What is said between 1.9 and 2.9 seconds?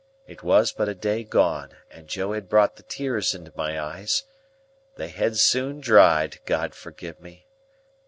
and Joe had brought the